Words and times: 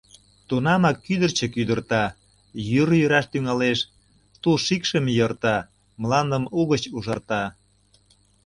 Тунамак 0.47 0.97
кӱдырчӧ 1.05 1.45
кӱдырта, 1.53 2.03
йӱр 2.69 2.89
йӱраш 2.99 3.25
тӱҥалеш, 3.31 3.79
тул-шикшым 4.41 5.05
йӧрта, 5.17 5.57
мландым 6.01 6.43
угыч 6.59 6.83
ужарта. 6.97 7.43